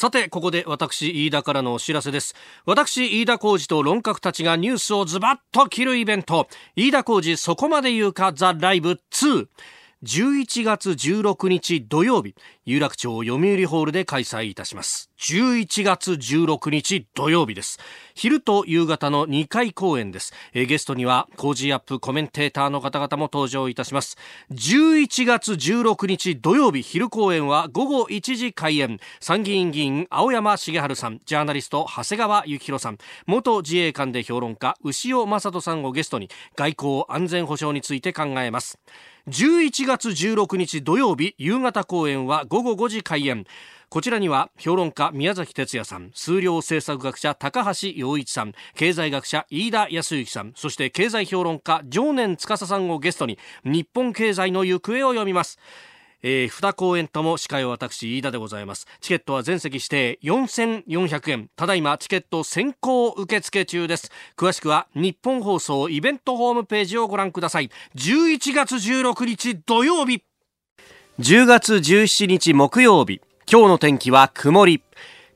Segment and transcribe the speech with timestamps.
[0.00, 2.34] さて、ここで私、飯田からのお知らせです。
[2.64, 9.46] 私、飯田浩司と論客たちがニュースをズバッと切るイベント、飯田浩司そこまで言うかザ・ライブ2。
[10.02, 12.34] 11月16日土曜日、
[12.64, 15.09] 有楽町読売ホールで開催いたします。
[15.20, 17.78] 11月16日土曜日です。
[18.14, 20.32] 昼と夕方の2回公演です。
[20.54, 24.16] えゲストには、コージーアップコメンテーターの方々も登場いたします。
[24.50, 28.98] 11月16日土曜日昼公演は午後1時開演。
[29.20, 32.96] 参議院議員青山繁晴さん、ジャーナリスト長谷川幸洋さん、
[33.26, 38.78] 元自衛官で評論家牛尾正人さんをゲストに外交安全保障について考えます。
[39.28, 43.44] 11月16日土曜日夕方公演は午後5時開演
[43.90, 55.58] こちらには評論家宮崎哲也さん数量政策学者高橋洋一さん経済学者飯田康之さんそして経済評論家常年司さんをゲストに日本経済の行方を読みます。
[56.22, 58.86] えー、2公演とも司会は私飯田でございます。
[59.00, 61.50] チケットは全席指定4400円。
[61.56, 64.12] ただいまチケット先行受付中です。
[64.36, 67.70] 詳しくは日本放送イベントホームページをご覧ください。
[67.96, 70.22] 11月16日土曜日。
[71.18, 73.20] 10月17日木曜日。
[73.52, 74.80] 今日の天気は曇り。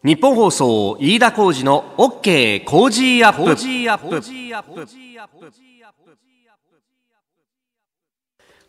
[0.05, 3.51] ニッポン放送飯田浩司の OK コージーアップ。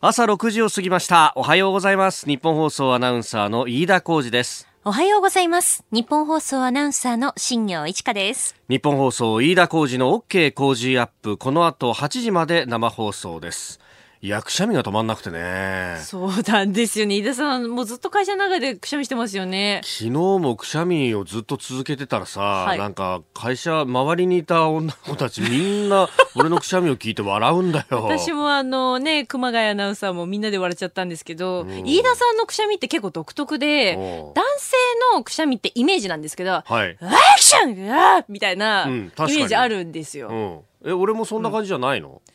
[0.02, 1.32] 朝6時を過ぎました。
[1.36, 2.26] おはようございます。
[2.26, 4.68] ニッポン放送アナウンサーの飯田浩司です。
[4.84, 5.86] おはようございます。
[5.92, 8.56] ニッポン放送アナウンサーの新行市佳です。
[8.68, 11.38] ニッポン放送飯田浩司の OK コージーアップ。
[11.38, 13.80] この後8時まで生放送です
[14.26, 15.98] いやくしゃみが止まんなくてね。
[16.00, 17.18] そうなんですよね。
[17.18, 19.82] 飯田さんもうずっと会社の中でくしゃみしてますよね。
[19.84, 28.04] 昨日もくしゃみをずっと続けてたらさ、はい、なんか会社周りにいた女の子たちみんな俺のくしゃみを聞いて笑うんだよ。
[28.04, 34.76] 私もあのね熊谷アナウンサーもみんなで笑っちゃったんですけど、うん、飯田さんのくしゃみって結構独特で男性
[35.14, 38.26] のくしゃみってイメージなんですけど「はい、アクション!
[38.28, 42.35] みたいなイメージあるんですよ、うん、え俺もそんな感じじゃないの、うん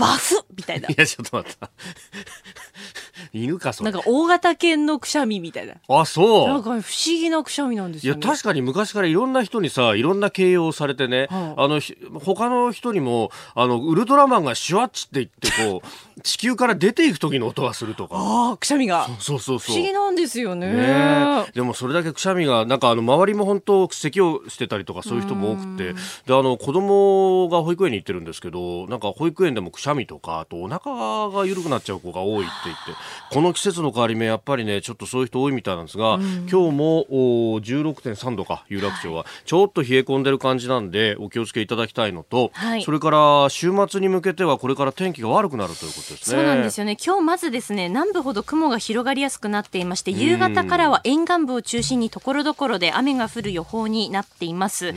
[0.00, 0.88] バフみたいな。
[0.88, 1.70] いや、ちょっと待った。
[3.32, 3.92] 犬かそれ。
[3.92, 5.74] なんか大型犬のくしゃみみたいな。
[5.88, 6.48] あ、そう。
[6.48, 11.80] なんか不思議なくしゃみなんですよ、ね、いや、確かに昔からいろんな人にさ、いろんな形容されてね、はあ、あの、
[12.18, 15.88] 他の人にも、あの、ウルトラマンがシュワッチって言って、こう、
[16.20, 18.16] 地球から出ていく時の音がするとか。
[18.16, 19.08] ああ、くしゃみが。
[19.18, 19.74] そうそうそう。
[19.74, 20.72] 不思議なんですよね。
[20.72, 25.94] ねでもそれだけくしゃみが、なんかあの、周りも本当、咳をしてたりとか、そういう人も多くて、
[26.26, 32.92] で、あの、子供が保育園に行ってるんですけど、なんか保育園でもくしゃみとか、あとお腹が緩くなっちゃう子が多いって言って、
[33.32, 36.18] この季節の変わり目、やっぱりね、ちょっとそういう人多いみたいなんですが、
[36.50, 46.36] 今日も16.3度か、有楽町は、ちょっと冷え込んでる感じなんで、お気をつけいただきたいのと、はい、それから週末に向けては、これから天気が悪くなるということですね。
[46.36, 46.96] そうなんですよね。
[47.04, 54.92] 今日まずですね、南部ほど雲が広がりやすくなっていまして、夕方からは沿岸部を中心にところどころで雨が降る予報になっています。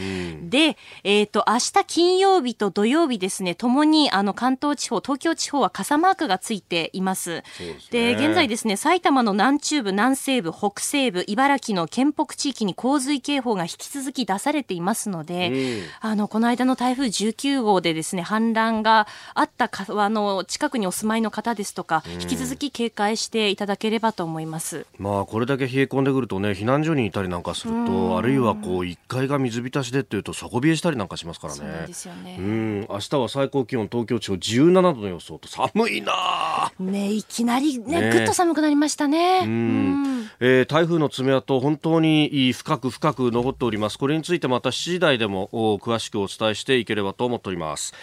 [0.50, 7.44] で、えっ、ー、と、明日金曜日と土曜日ですね、ともにあの関東地方、東京地方は傘マークがついています。
[7.92, 24.86] で、ね、現在ですね、埼玉の南中部、南西部、北西部、茨城の県北地域に洪水警報が引き続き出されていますので、あの、この間の台風19号でですね、氾濫があった川の近くにお住まいの方ですとか、引き続き警戒していただければと思います。
[24.98, 31.60] まあ、これだけ冷え込んでくるとね、避難所にいたりなんかすると、あるいはこう、1階が水浸しでっていうと、底冷えしたりなんかしますからね。
[31.60, 32.38] そうですよね。
[32.40, 39.42] うん、明日は最高気温東京地方17度の予想と寒いなね、いきなりね、ぐっと寒くなりましたね。
[39.44, 43.98] うん、えー、台風の爪痕、本当に深く深く残っております。
[43.98, 45.50] これについてまた7時台でも
[45.82, 47.94] 詳しくお伝えしていければと思っております。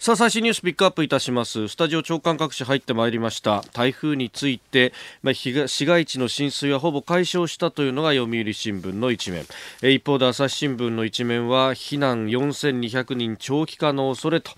[0.00, 1.66] さあ最新ニュースピックアップいたします。
[1.66, 3.64] スタジオ長官各紙入ってまいりました。
[3.72, 4.92] 台風について、
[5.24, 9.44] まあ、市街地の浸水はほぼ解消したというのが読売新聞の一面。
[9.82, 14.52] え一方で朝日新聞の一面は避難4200人長期化の恐れと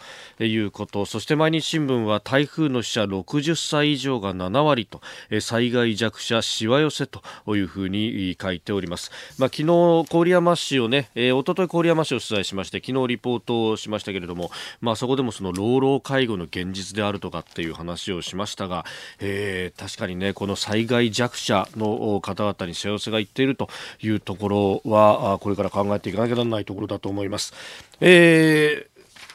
[0.44, 1.06] いうこと。
[1.06, 5.00] そして毎日新聞は台風の死者60歳以上が7割と
[5.40, 7.22] 災害弱者しわ寄せと
[7.56, 14.50] いうふうに書いております、まあ、昨日郡山市をね、えー、一昨日郡山市を取材しまして昨日リポートをしましたけれども、
[14.82, 18.84] まあ、そこでももその老老介護の現実であるとかっていう話をしましたが、
[19.20, 23.68] えー、確かにねこの災害弱者の方々に幸せがいっていると
[24.02, 27.54] いうところはこれから考えていかなきゃならないところだと思います。
[28.00, 28.89] えー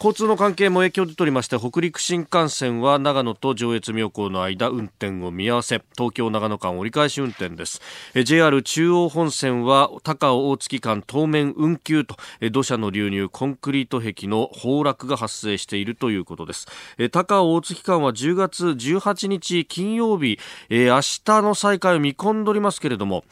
[0.06, 7.82] 交通の関係も影響出ておりまして北陸新幹線は長野と上越妙高の間運転を見合わせ東京長野間折り返し運転です。
[8.14, 12.18] JR 中央本線は高尾大月間当面運休と
[12.52, 16.68] 土砂の流入コンクリート壁の崩落が発生しているということです。
[17.10, 20.38] 高尾大月間は10月18日金曜日
[20.70, 23.24] 明日の再開を見込んでおりますけれども、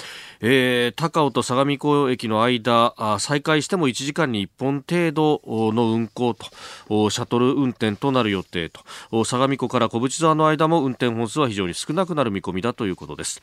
[0.41, 6.47] えー、高尾と相模湖駅の間再開しても1時間に1本程度の運行と
[6.87, 9.25] シャトル運転となる予定と。
[9.25, 13.41] 相模湖から小淵沢の間も運転本数は非常に少なくなる見込みだということです。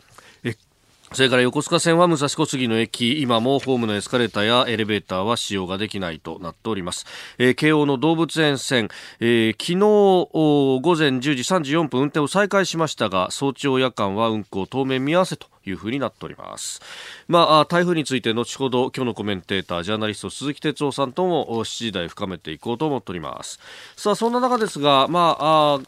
[1.12, 7.04] それから横須賀線は武蔵小杉の駅、今もホームのエスカレーターやエレベーターは使用ができないとなっております。
[7.38, 11.30] えー、京王の動物園線、えー、昨日午前10時
[11.74, 16.80] 34分運転を再開しましたが、早朝夜間は運行当面見合わせというふうになっております。
[17.26, 23.58] まあ、台風について後ほど今日のコメンテーター、ジャーナリスト鈴木哲夫さんとも7時台深めていこうと思っております。
[23.96, 25.80] さあ、そんな中ですが、まあ、あ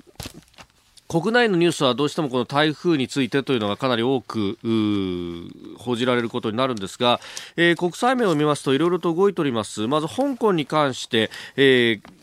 [1.12, 4.56] 国内のニュースはどうしてもこの台風についてというのがかなり多く
[5.76, 7.20] 報じられることになるんですが、
[7.56, 9.87] えー、国際面を見ますといろいろと動いております。
[9.87, 12.21] まず香港に関して、えー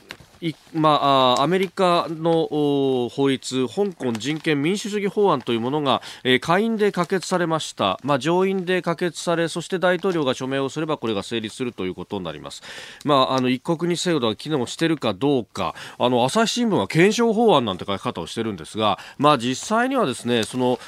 [0.73, 12.63] まあ、アメリカの法律香港人権民主主義法案というものが、えー、下院で可決されました、まあ、上院で可決されそして大統領が署名をすればこれが成立するということになります、
[13.03, 15.75] まあ、あの一国二制度が機能しているかどうか。
[15.97, 20.79] あの朝日新聞は検証法案なんて書き方をしているんですが、まあ、実際にはですねその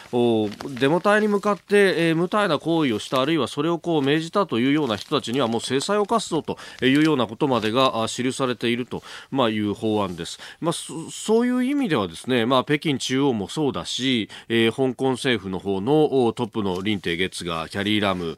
[0.79, 10.39] デモ隊に向かって、えー、無体な行為をしたあるいはそれをこう命じたというような人たちにはもう制裁を科すぞというようなことまでが記されていると、まあまあ、いう法案です。
[10.59, 18.37] まあ、そういう意味ではですね、まあ、北京中央もそうだし、えー、香港政府の方のトップの林鄭月がキャリー・ラム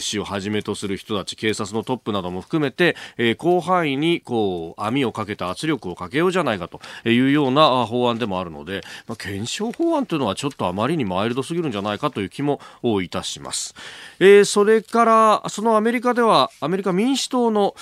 [0.00, 12.60] 氏をはじめとする人たち、警察のトップなども含めて、えー、広範囲にこう網をかけた圧力をかけようじゃないかというような法案でもあるので、まあ、検証法案というのはちょっとあまりにマイルドすぎるんじゃないかという気も
[13.02, 13.74] いたします。
[14.18, 17.76] えー、それからそのアメリカではアメリカ民主党の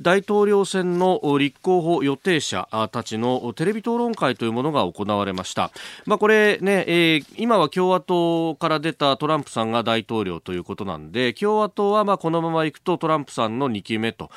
[0.00, 5.70] 大統領選の立候補予定者たちのテレビ討論会というものが行われました。
[6.04, 14.30] まあ、これね、えー、今は共和党から出たトランプさんが大統領ということなんで、共和党はまあこのままいくとトランプさんの2期目と、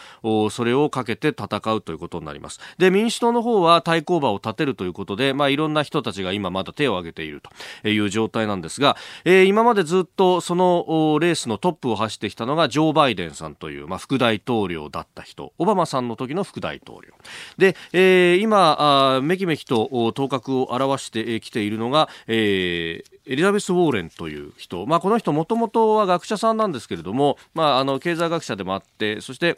[0.49, 2.59] それをかけて戦うということになります。
[2.77, 7.41] で、民主党の方は対抗馬を立てるということで、まあ、いろんな人たちが今まだ手を挙げている
[7.81, 17.13] という状態なんですが、えー、今までずっとそのレースのトップを走ってきたのがジョー・バイデンさんという、まあ、副大統領だった人、オバマさんの時の副大統領。
[17.57, 29.57] で、えー、今めきめきと頭角を現してきているのが、えー、エリザベス・ウォーレンという人、まあ、この人もともとは学者さんなんですけれども、まあ、あの経済学者でもあってそして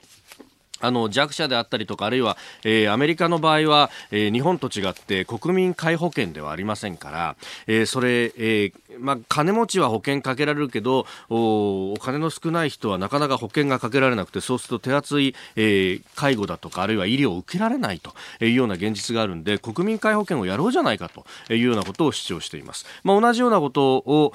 [0.81, 7.35] あの弱者であったりとかあるいは、えー、アメリカの場合は、えー、日本と違って国民皆保険ではありませんから、
[7.67, 18.13] えー、それ、えまあ、金持ちは保険かけられるけどお金の少ない人はなかなか保険がかけられなくてそうすると手厚い、え、介護だとかあるいは医療を受けられないと
[18.43, 24.33] いうような現実があるんで国民皆保険をやろうじゃないかというようなことを主張しています、まあ、同じようなことを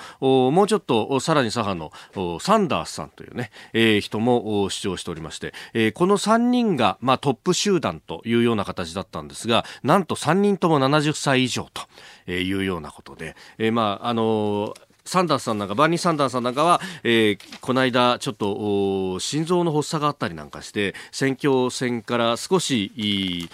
[0.51, 11.83] もうちょっとさらに左派のサンダースさんというね、え、人も主張しておりまして、え、この3 3人が、まあ、トップ集団というような形だったんですがなんと3人とも70歳以上と。
[12.29, 23.49] いうようなことで、えー、まああのーサンダースさんなんか、バーニー・サンダースさんなんかは、えー、この間、ちょっと、心臓の発作があったりなんかして、選挙戦から少し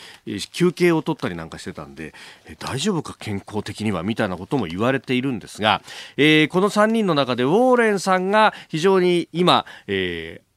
[0.53, 2.15] 休憩を取ったりなんかしてたんで、
[2.47, 5.83] えー、大丈夫か、健康的には、みたいなことも言われているんですが、
[6.17, 10.52] えー、この3人の中で、ウォーレンさんが非常に今、えー、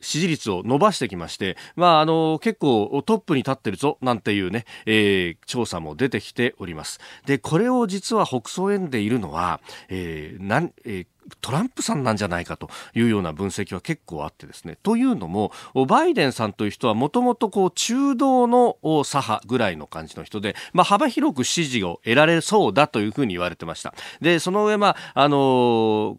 [0.00, 7.00] 支持率を伸ばしてきまして、まあ、あの、結構トップに立ってるぞ、なんていうね、えー、調査も出てきております。
[7.26, 11.06] で、これを実は北総園でいるのは、えー、なん、えー
[11.40, 14.78] トランプさんなんじゃないかというような分析は結構あってですね。
[14.82, 15.52] というのも、
[15.86, 23.94] バイデンさんという人はもともとこう中道の左派ぐらいの感じの人で、まあ幅広く支持を得られそうだというふうに言われてました。
[24.20, 25.38] で、その上、まあ、あのー、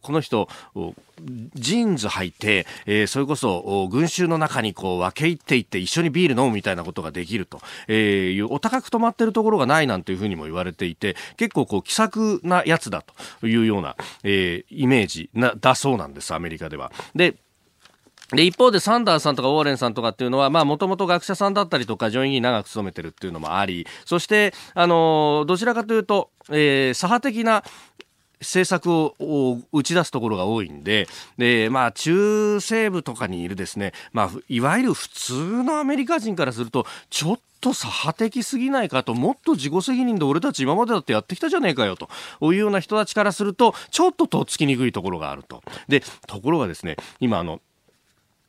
[0.01, 0.47] この人、
[1.55, 13.03] ジーンズ履いて、えー、それこそ群衆の中にこう分け入っていって一緒にビール飲むみたいなことができると、えー、お高く止まってるところがないなんていうふうにも言われていて結構こう気さくなやつだ
[13.41, 16.91] というような、えー、イメージメージなだそうなんですアメリカでは。
[17.15, 17.35] で
[18.33, 27.63] で、一方でサンダーさんとかウォーレンさんとかっていうのは、もともと学者さんだったりとか、上院議員長く勤めてるっていうのもあり、そして、あの、どちらかというと、えー、左派的な
[28.39, 42.09] 政策を打ち出すところが多いんで、で、まあ、中西部とかにいるですね、まあ、いわゆる普通のアメリカ人からすると、ちょっと左派的すぎないかと、もっと自己責任で俺たち今までだってやってきたじゃねえかよと
[42.41, 45.63] いうような人たちからすると、ちょっととっつきにくいところがあると。
[45.87, 47.61] で、ところがですね、今あの、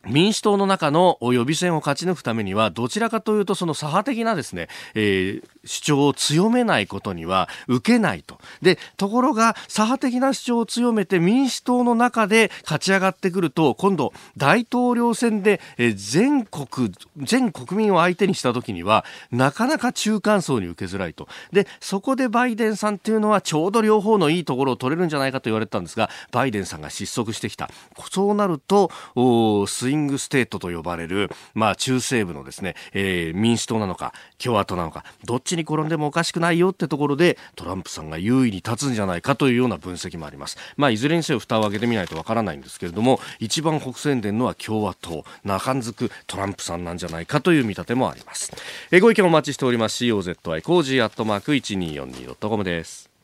[0.09, 8.39] 民主党の中の予備選を勝ち抜くためにはどちらかというとその左派的なですね、えー、主張を強めないことには受けないと。
[8.63, 21.29] で、ところが左派的な主張を強めて民主党の中で勝ち上がってくると今度大統領選で、えー、全国、全国民を相手にした時にはなかなか中間層に受けづらいと。
[21.53, 27.69] で、そこでバイデンさんっていうのはちょうど両方のいいところを取れるんじゃないかと言われてたんですが、バイデンさんが失速してきた。
[28.11, 28.91] そうなると、
[29.67, 40.57] スイングステートと呼ばれる、まあ、中西部のですね、えー、民主党なのか、共和党なのか、どっちに転んでもおかしくないよってところで、トランプさんが優位に立つんじゃないかというような分析もあります。
[40.77, 48.53] まあ、いずれにせよ蓋を開けてみないとわからないんですけれども、一番ほくそ笑んでのは共和党、なかんずくトランプさんなんじゃないかという見立てもあります。
[48.91, 50.05] えー、ご意見お待ちしております。
[50.05, 53.18] COZY コージーアットマーク 1242.com です。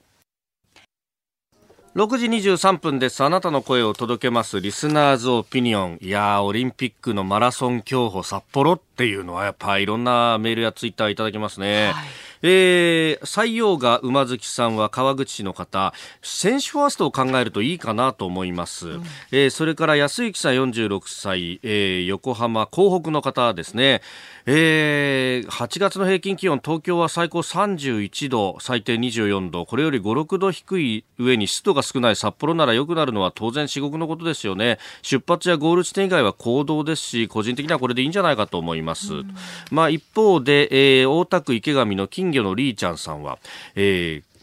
[1.95, 3.23] 6時23分です。
[3.23, 4.61] あなたの声を届けます。
[4.61, 5.99] リスナーズオピニオン。
[6.01, 11.93] いやー、オリンピックのマラソン競歩札幌っていうのはやっぱいろんなメールやツイッターいただきますね。
[11.93, 12.05] はい
[12.47, 18.89] えー、塞翁が馬月さんは川口市の方、選手ファーストを考えるといいかなと思います。
[18.89, 24.03] うん、えー、それから安幸さん46歳、えー、横浜港北の方ですね。
[24.45, 34.79] えー、8月の平均気温、東京は最高31度、最低24度、これより5、6度低い上に湿度が少ない札幌なら良くなるのは当然至極のことですよね。
[35.01, 39.15] 出発やゴール地点以外は行動ですし、個人的にはこれでいいんじゃないかと思います。
[39.15, 39.35] うん、
[39.71, 40.69] まあ一方で、
[41.01, 43.39] えー、大田区池上の金魚のリーちゃんさんは、
[43.75, 44.35] えー、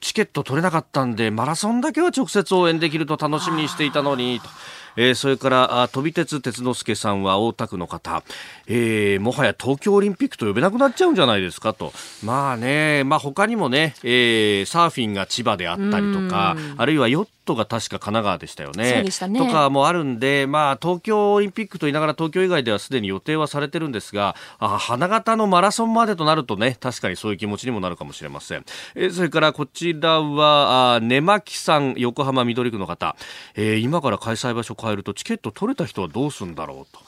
[0.00, 4.48] チケット取れなかったんで、マラソンだけは直接応援できると楽しみにしていたのに、と。
[4.96, 8.22] えー、それから飛び鉄鉄之助さんは大田区の方、
[8.66, 11.92] えー、もはや東京オリンピックと呼べなくなっちゃうんじゃないですかと。
[12.24, 19.02] まあね、まあ、他にもね、えー、サーフィンが千葉であったりとかあるいはヨットが確か神奈川でしたよね。
[19.02, 28.64] ねとかもあるんで、まあ、東京オリンピックと言いながら東京以外ではすでに予定はされてるんですがあ花形のマラソンまでとなるとね確かにそういう気持ちにもなるかもしれません。
[28.94, 33.16] えー、それからこちらはあ根巻さん横浜緑区の方、
[33.54, 37.00] えー、今から開催場所変えるとチケット取れた人はどうするんだろうと。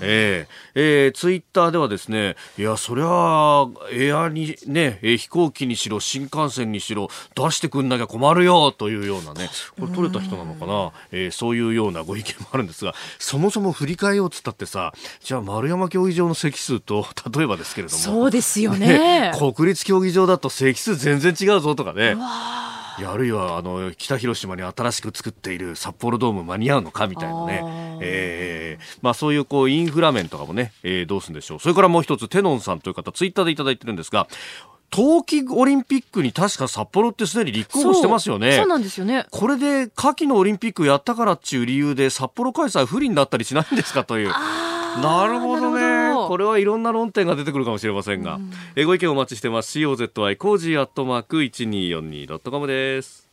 [0.00, 17.98] えー、えー、ツイッターではですねいやそりゃエアにね飛行機にしろ新幹線にしろ出してくんなきゃ困るよというようなねこれ取れた人なのかな、えー、そういうようなご意見もあるんですがそもそも振り替えようっつったってさじゃあ丸山競技場の席数と例えばですけれども。
[17.98, 19.32] そうですよね。
[19.38, 22.16] 国立競技場だと席数全然違うぞとかね。
[22.18, 27.62] あるいはあの北広島に新しく作っている札幌ドーム間に合うのかみたいなね、
[28.00, 28.98] えー。
[29.02, 31.60] まあ、そういうこうインフラ面とかもね、えー、どうするんでしょう。
[31.60, 34.26] それからもう一つテノンさんという方ツイッターでいただいてるんですが
[34.90, 38.56] 冬季オリンピックに確か札幌ってすでに立候補してますよね。
[38.56, 39.26] そうなんですよね。
[39.30, 44.28] これで夏季のオリンピックやったからっていう理由で札幌開催不利になったりしないんですかという。
[44.28, 46.14] なるほどね。
[46.28, 49.78] これはいろんな論点が出てくるかもしれませんが、うん、えご意見お待ちしてます。
[49.78, 53.27] COZY コージーアットマーク 1242.com です。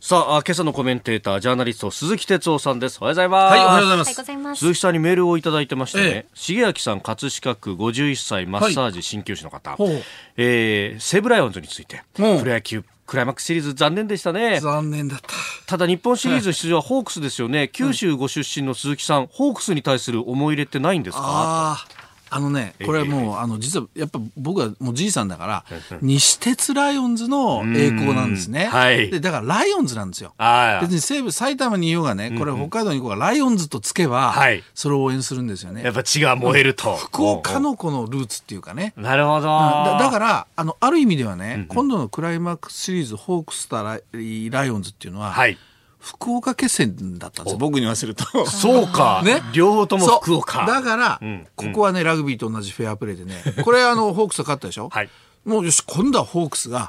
[0.00, 2.98] さあ、今朝のコメンテーター、ジャーナリスト、鈴木哲夫さんです。
[3.00, 3.50] おはようございます。
[3.50, 3.88] はい、おはようご
[4.22, 4.60] ざいます。
[4.60, 10.02] 鈴木さんにメールをいただいてましてね、ええ、重明さん、葛飾区51歳、マッサージ鍼灸師の方、はい、
[10.36, 14.60] えー、西武ライオンズについて、プロ野球クライマックスシリーズ残念でしたね。
[14.60, 15.28] 残念だった。
[15.66, 17.68] ただ日本シリーズ出場はホークスですよね。
[17.68, 21.84] 九州ご出身の鈴木さん、ホークスに対する思い入れってないんですか？
[22.30, 25.64] あのね、これはもう、あの、実は、やっぱ僕はもうじいさんだから、
[26.02, 28.66] 西鉄ライオンズの栄光なんですね。
[28.66, 29.10] はい。
[29.10, 30.34] で、だからライオンズなんですよ。
[30.80, 34.62] 別に西武、埼玉にいようがね、これ北海道に行こうが、ライオンズとつけば、はい。
[34.74, 35.82] それを応援するんですよね。
[35.82, 36.96] やっぱ血が燃えると。
[36.96, 38.92] 福岡のこのルーツっていうかね。
[38.96, 39.46] なるほど。
[39.46, 45.58] だから、あの、ある意味ではね、今度のクライマックスシリーズ、ホークス対ライオンズっていうのは、はい。
[46.00, 48.46] 福岡決戦だったんですよ、僕に言わせると。
[48.46, 49.22] そうか。
[49.26, 49.42] ね。
[49.52, 50.64] 両方とも福岡。
[50.66, 54.88] だから、うん、ここはね、ラグビーと同じフェアプレーでね、 これあの、ホークスが勝ったでしょ？
[54.90, 55.10] はい。
[55.44, 56.86] もうよし、今度はホークスが、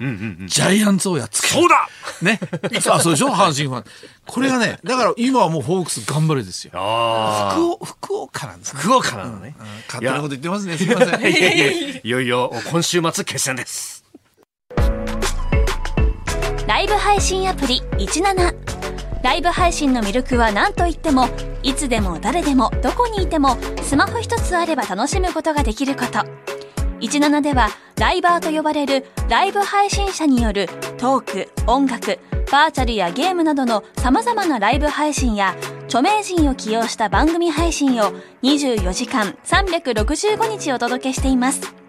[0.48, 1.54] ジャイアンツをやっつける。
[1.62, 1.88] そうだ
[2.22, 2.40] ね。
[2.90, 3.30] あ、そうでしょ？
[3.30, 3.84] 阪神ファン。
[4.26, 6.72] これがね、だから今はもうホークス頑張れですよ。
[6.72, 9.56] 福福岡なんです福岡なのね。
[9.88, 10.78] 勝手なこと言ってますね。
[10.78, 11.22] すみません。
[12.04, 14.04] いよいよ今週末決戦です。
[16.68, 18.79] ライブ配信アプリ17。
[19.22, 21.28] ライブ配信の魅力は何といっても
[21.62, 26.20] いつでも誰でもどこにいてもスマホ一つあれば楽しむことができること
[27.00, 32.20] 17ではライバーと呼ばれるライブ配信者によるトーク音楽
[32.52, 38.12] バーチャルやゲームなどの様々なライブ配信や著名人を起用した番組配信を
[38.44, 41.89] 24時間365日お届けしています。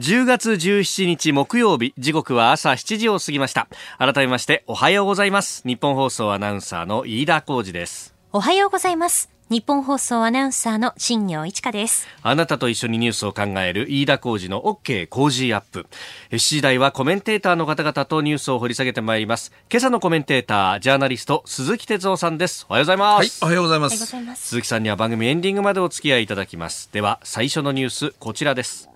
[0.00, 12.06] 10月17日木曜日時刻は朝7時を過ぎました改めましておはようございます日本放送アナウンサーの飯田浩二ですおはようございます日本放送アナウンサーの新業一華です。
[12.22, 15.88] あなたと一緒にニュースを考える飯田浩二の OK 工事アップ。
[16.30, 19.50] 7時台はコメンテーターの方々とニュースを掘り下げてまいります。
[19.68, 22.64] 今朝のコメンテーター、ジャーナリスト、鈴木哲夫さんです。
[22.68, 23.44] おはようございます。
[23.44, 23.96] はい、おはようございます。
[24.36, 26.88] 鈴木さんには番組エンディングまでお付き合いいただきます。
[26.92, 28.89] では、最初のニュース、こちらです。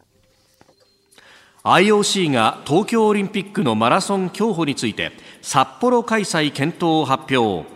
[1.65, 7.67] IOC が東京オリンピックのマラソン競歩について札幌開催検討を発表。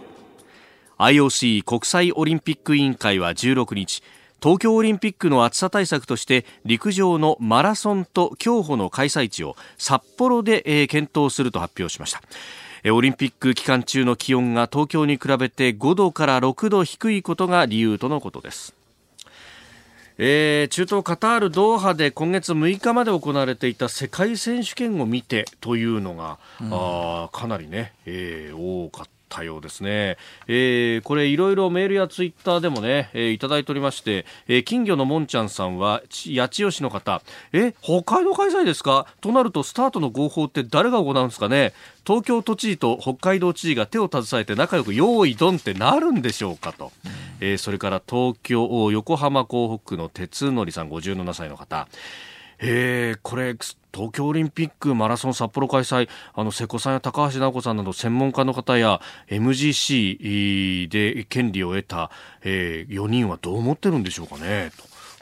[0.98, 4.02] IOC 国際オリンピック委員会は16日
[4.42, 12.20] 東京オリンピックの暑さ対策として陸上のマラソンと競歩の開催地を札幌で検討すると発表しました。
[12.92, 18.74] オリンピック期間中の気温が東京に比べて5度から6度低いことが理由とのことです。
[20.18, 29.10] えー、中東カタールドーハで今月6日まで行われていた世界選手権を見てというのが、うん、あかなりね、えー、多かった。
[29.30, 37.20] たようですね、えー、これいろいろメールやツイッターでもね、えー、いただいておりまして、えー、金魚のもんちゃんさんは八千代市の方。
[37.52, 39.06] え北海道開催ですか？
[39.20, 41.74] となるとスタートの合法って誰が行うんですかね？
[42.06, 46.90] 東京都知事と北海道知事が手を携えて仲良く用意ドンってなるんでしょうかと、
[47.40, 51.88] えー、それから東京横浜港北区の鉄則さん57歳の方。
[52.60, 53.56] えー、これ
[53.94, 62.10] 東京オリンピックマラソン札幌開催あの瀬古さんや高橋尚子さんなど専門家の方や MGC で権利を得た、
[62.42, 64.72] えー、4人はどう思ってるんでしょうかね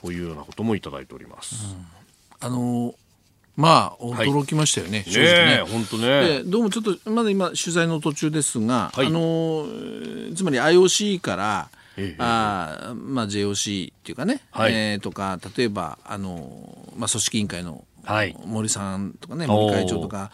[0.00, 1.56] というようなこともいただいております。
[1.75, 1.87] うん、
[2.40, 2.94] あの
[3.56, 5.62] まあ驚きましたよね、はい、正直ね。
[5.66, 6.42] 本当ね。
[6.44, 9.66] どうもちょっとまだ今取材の途中ですが、はい、あの
[10.35, 11.68] つまり IOC から
[12.19, 17.85] あまあ、JOC っていうかね、はい、えー、とか例えばあの、まあ、組織委員会の
[18.45, 20.31] 森さんとかね、森会長とか。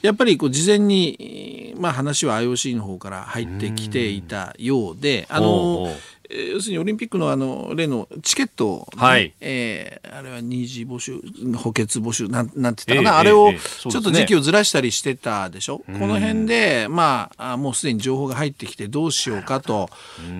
[0.00, 5.92] やっぱりこう事前に、まあ、話は IOC の方から入ってきていたようであの
[6.30, 11.20] 要するにオリンピックのあの例のチケット、ね、はい、えー、あれは二次募集
[11.56, 19.88] 補欠募集なんなんて言ったかな、えー、あれをちょっと時期をずらしたりしてたでしょ、えー、この辺で、まあ、もうすでに情報が入ってきてどうしようかと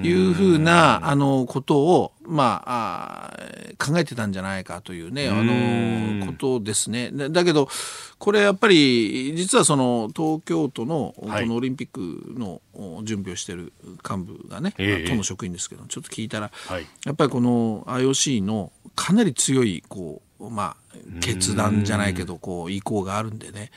[0.03, 7.11] いうふうなあのことをまあ、あ考えてたんじゃないかというね、あのことですね。
[7.13, 7.69] だけど、
[8.19, 12.61] これやっぱり、実はその東京都のこのオリンピックの
[13.05, 13.73] 準備をしている
[14.09, 20.88] 幹部がね、はい、都の職員ですけど、ちょっと聞いたら、はい、やっぱりこの IOC のかなり強いこう、まあ、
[21.21, 23.71] 決断じゃないけどこう意向があるんでね。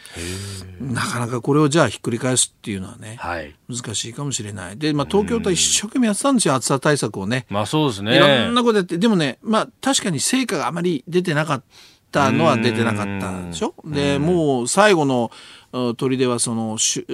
[0.80, 4.78] なかなかこれをじゃあひっくり返すっていうのはね、はい、難しいかもしれない。
[4.78, 7.46] で、まあ、東京都は一生懸命やってたんですよ暑さ対策をね。
[7.50, 8.15] まあそうですね。
[8.15, 8.98] いろんなことやって。
[8.98, 11.63] でもね、まあ、確かに成果があまり出てなかっ
[12.12, 13.74] たのは出てなかったでしょ？
[13.86, 15.32] でもう最後の
[15.72, 17.06] 砦はそのし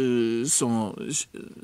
[0.47, 0.95] その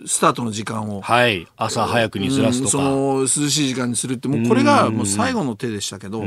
[0.05, 6.23] スタートの時間を、はい、朝早くにずらすとか、その涼しい時間にするってもうこれがもう最後の手でしたけど。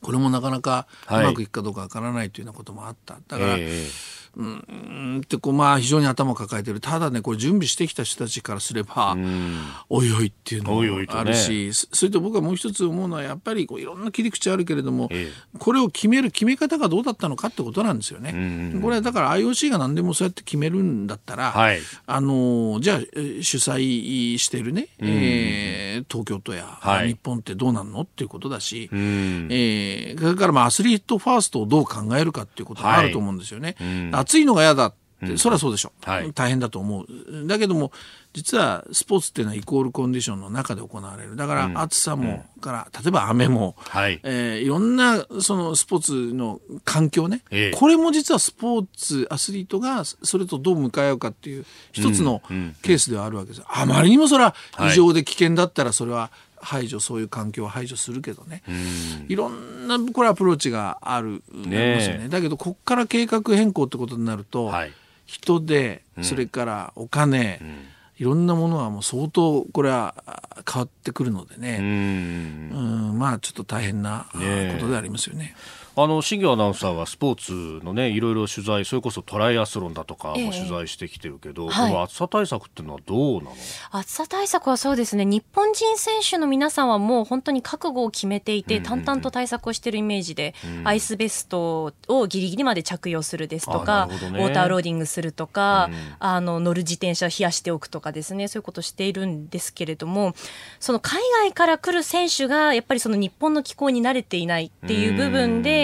[0.00, 3.18] これもなかなかうまくいくかどうかわからないというようなこともあった。
[3.28, 6.80] だから、えーうんってこうまあ非常に頭を抱えてる。
[6.80, 9.16] ただねこれ準備してきた人たちからすれば、
[9.88, 18.78] おいおいっていうのもあるし、ね、それと僕はもう一つ思うのはやっぱりこういろんな切り口あるけれども、ええ、これを決める決め方がどうだったのかってことなんですよね。
[18.80, 33.76] これはだから IOC が何でもそうやって決めるんだったら、はい、あのじゃあ主催してるね、えー、東京都や、はい、日本ってどうなんのっていうことだし、えー、それからまあアスリートファーストをどう考えるかっていうことがあると思うんですよね。
[33.78, 34.94] はい暑いのが嫌だっ
[35.26, 37.46] て、そりゃそうでしょ、はい、大変だと思う。
[37.46, 37.92] だけども、
[38.32, 41.36] 実はスポーツっていうのはイコールコンディションの中で行われる。
[41.36, 52.40] だから暑さも、うん、から、例えば雨も、はい、えー、いろんなそのスポーツの環境ね、えこれも実はスポーツ、アスリートがそれとどう向かい合うかっていう一つの
[52.82, 53.62] ケースではあるわけです。
[53.66, 54.54] あまりにもそれは
[54.88, 56.30] 異常で危険だったらそれは
[56.60, 58.62] 排除そういう環境を排除するけどね、
[59.28, 62.28] いろんなこれアプローチがあるねますよね。
[62.28, 64.92] だけどここから計画変更ってことになると、はい、
[65.26, 67.76] 人でそれからお金、うん。
[68.20, 70.14] いろんなものはもう相当これは
[70.70, 71.78] 変わってくるのでね。
[71.80, 73.18] うん。
[73.18, 74.38] まあちょっと大変なこ
[74.78, 75.44] とでありますよね。
[75.44, 75.54] ね
[75.96, 83.56] あの新業アナウンサーはスポーツのねいろいろ取材それこそトライアスロンだとかも取材してきてるけど、えーはい、暑さ対策っていうのはどうなの？
[83.90, 85.24] 暑さ対策はそうですね。
[85.24, 98.48] 日本人選手の皆さんはもう本当に覚悟を決めていて、淡々と対策をしているイメージで、うん、アイスベストをギリギリまで着用するですとか、ね、ウォーターローディングするとか、うん、あの乗る自転車を冷やしておくとかですね。
[98.48, 100.34] そういうことをしているんですけれども
[100.78, 105.79] その海外から来る選手がやっぱりその日本の気候に慣れていないっていう部分で、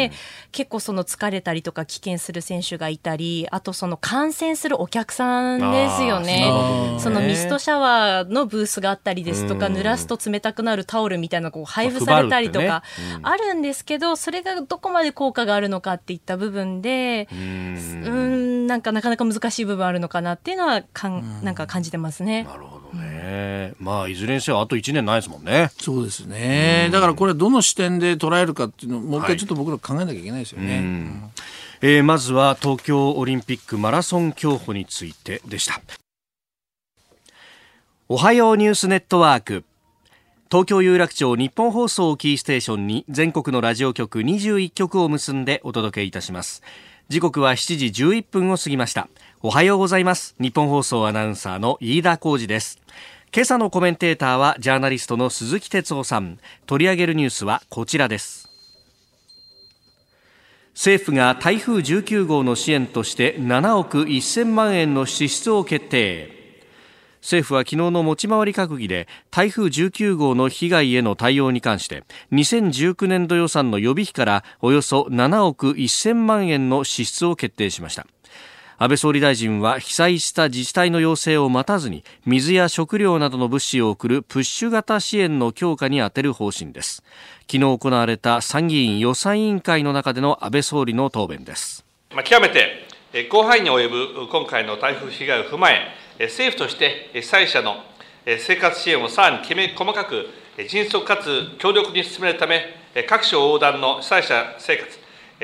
[0.53, 6.99] 結構その疲れたりとか棄権する選手がいたりあとその観戦するお客さんですよね。
[6.99, 12.83] そのミストシャワーのブースがあったりですとか濡らすと冷たくなるタオルみたいなのが配布されたりとか
[13.23, 18.67] あるんですけどそれがどこまで効果があるのかっていった部分でうん。
[18.67, 21.45] なんかなかなか難しい部分あるのかなっていうのはかん。
[21.45, 22.45] なんか感じてますね。
[22.45, 23.75] なるほどね。
[23.79, 25.71] まあいずれにせよあと1年ないですもんね。
[25.79, 26.89] そうですね。
[26.93, 30.75] だからこれどの視点で捉えるかっていうのをもう一回ちょっと僕ら考えなきゃいけないですよね。
[30.77, 30.85] はい
[31.83, 35.81] えー、まずは東京オリンピックマラソン競歩についてでした。
[38.09, 39.65] おはようニュースネットワーク。
[40.49, 46.63] 東京有楽町日本放送キーステーションに全国のラジオ局21局を結んでお届けいたします。
[47.09, 49.09] 時刻は7時11分を過ぎました。
[49.43, 50.35] おはようございます。
[50.41, 52.81] 日本放送アナウンサーの飯田浩二です。
[53.35, 56.39] 今朝のコメンテーターはジャーナリストの鈴木哲夫さん。
[56.65, 58.49] 取り上げるニュースはこちらです。
[60.73, 66.37] 政府が台風19号の支援として7億1000万円の支出を決定。
[67.21, 78.07] 政府は昨日の持ち回り閣議で台風19号の被害への対応に関して2019年度予算の予備費からおよそ7億1000万円の支出を決定しました
[78.79, 87.03] 安倍総理大臣は被災した自治体の要請を待たずに水や食料などの物資を送るプッシュ型支援の強化に充てる方針です
[87.51, 91.87] 昨日行われた参議院予算委員会の中での安倍総理の答弁です
[92.25, 92.87] 極めて
[93.31, 97.77] 広範囲に及ぶ今回の台風被害を踏まえ政府として被災者の
[98.27, 100.27] 生活支援をさらにきめ細かく
[100.69, 102.65] 迅速かつ強力に進めるため、
[103.07, 104.99] 各省横断の被災者生活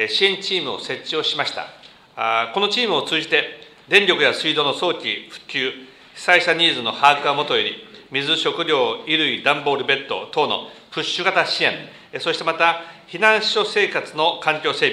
[0.08, 1.81] 支援チームを設置をしました。
[2.14, 5.70] このチームを通じて、電力や水道の早期復旧、
[6.14, 11.88] 被災者ニーズの把握がもとより、水、食料、衣類、段ボールベッド等のプッシュ型支援、
[12.20, 14.88] そしてまた、避難所生活の環境整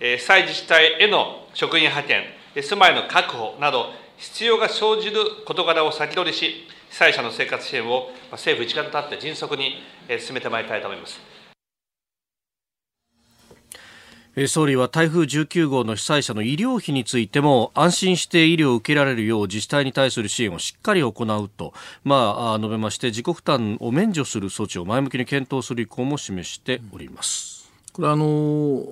[0.00, 2.24] 備、被災自治体への職員派遣、
[2.62, 9.82] 住まいの確保など、必要が生じる事柄を先取りし、被災者の生活支援を政府一丸となって迅速に
[10.18, 11.35] 進めてまいりたいと思います。
[14.48, 21.72] 総理は台風19号の被災者の医療費についても安心して医療を受けられるよう自治体に対する支援をしっかり行うと、
[22.04, 27.72] まあ、述べまして自己負担を免除する措置を前向きに検討する意向も示しております。
[27.94, 28.84] これはあの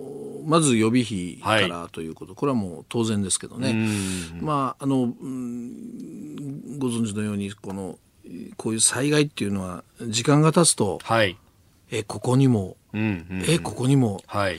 [0.47, 3.75] まず予備費からということ、はい、これはもう当然ですけどね、
[4.41, 5.13] まああの、
[6.79, 7.99] ご存知のようにこの
[8.57, 11.37] こういう災害っていうのは時間が経つと、はい、
[11.91, 14.59] えここにも、うんうんうん、えここにも、はい、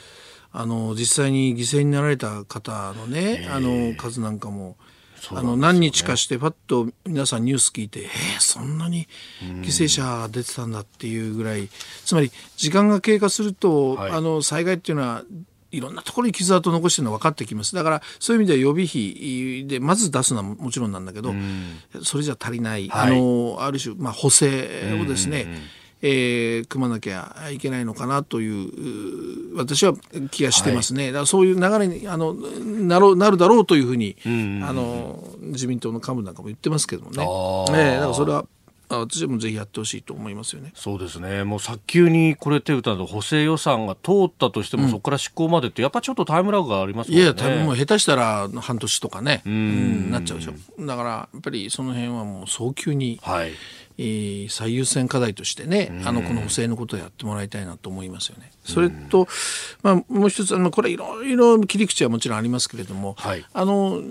[0.58, 4.78] あの実際に犠牲になられた方のねあの数なんかも
[5.32, 9.08] あの何日かしてパッと皆さんニュース聞いてえー、そんなに
[9.42, 11.68] 犠牲者出てたんだっていうぐらい。
[12.06, 15.24] つまり時間が経過すると、はい、あの災害っていうのは
[15.72, 17.76] いろんなところに傷跡を残してるの分かってきます。
[17.76, 21.34] だからそういう意味では予備費でまず出すのはもちろんなんだけど、
[22.04, 25.48] それじゃ足りない、はい、あのある種、まあ、補正をですね、
[26.08, 29.94] えー、組まなきゃいけないのかなという私は
[30.30, 38.46] 気がしてますね、はい、だからそういう流れにあのなろなるだろうというふうに、うんあの自民党の幹部なんかも言ってますけどもね、えー、だからそれは
[38.90, 40.72] 私もぜひやってほしいと思いますよね。
[40.76, 41.44] そうですね。
[41.44, 47.24] もう早急にこれ手打たと補正予算が通ったとしても、うん、そこから執行までってやっぱちょっとタイムラグがありますもんね。
[47.24, 50.54] いや多分もう下手したら半年とかね、うん、なっちゃうでしょ。
[50.86, 53.20] だからやっぱりその辺はもう早急に。
[53.24, 53.52] はい。
[53.98, 58.52] えー、最優先課題としてね、あのこの補正のことをやってもらいたいなと思いますよね。
[58.66, 59.28] それと、
[59.84, 64.02] まあ、もう一つあのこれいろいろ切り口はもちろんありますけれども、はい、あの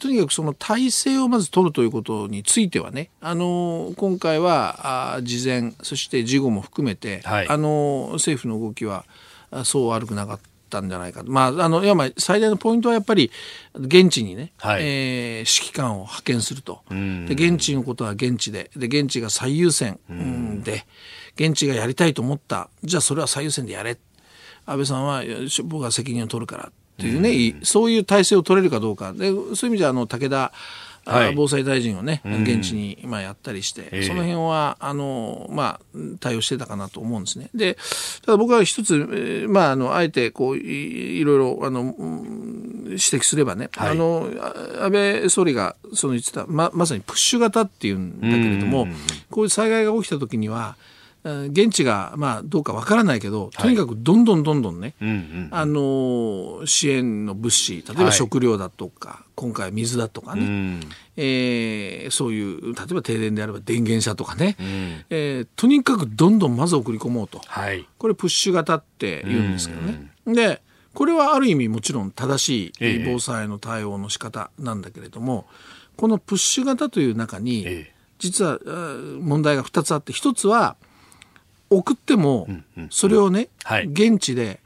[0.00, 9.04] とにかくその体制をまず取るということについてはねあの今回はあ事前そして事後も含めて、はい、あの政府の動きは
[9.64, 10.55] そう悪くなかった。
[10.68, 13.30] たんじゃないかまあ、あの、い最大のポイントはやっぱり、
[13.74, 16.82] 現地にね、はい、えー、指揮官を派遣すると。
[16.90, 19.98] で、現地のことは現地で、で、現地が最優先
[20.64, 20.86] で、
[21.36, 22.68] 現地がやりたいと思った。
[22.82, 23.98] じゃあ、それは最優先でやれ。
[24.66, 25.22] 安倍さんは、
[25.64, 26.70] 僕は責任を取るから。
[26.96, 29.12] っていうね、うそういう体制を取れるかどうか。
[29.12, 30.52] で、そういう意味では、あの、武田、
[31.06, 37.48] はい、防災大臣をね、現地に今やったりして、その辺は、あの、まあ、対応してたかなと思うんですね。
[37.54, 37.78] で、
[38.24, 41.94] ただ僕は一つ、まあ、あの、あえて、こう、いろいろ、あの、
[42.86, 44.28] 指摘すればね、はい、あの、
[44.80, 48.88] 安倍総理が、その言ってた、ま、まさにプッシュ型っていうんだけれども、
[49.30, 50.76] こういう災害が起きた時には、
[51.26, 54.94] 現地がまあどうかわからないけど、とにかくどんどんどんどんね、
[55.50, 60.80] あの支援の物資例えば食料だとか、はい、今回は水だとかね、うん、
[61.16, 64.66] えー、そういう例えば停電であれば電源車とかね、うん、
[65.10, 70.12] えー、とにかくどんどんまず送り込もうと、はい、これプッシュ型って言うんですけどね。
[70.26, 70.62] うん、で
[70.94, 77.84] これはある意味もちろん正しい防災の対応の仕方なんだけれども、ええ、このプッシュ型という中に、
[78.18, 78.58] 実は
[79.20, 80.76] 問題が2つあって1つは
[81.70, 82.48] 送っても、
[82.90, 83.48] それをね、
[83.92, 84.60] 現地で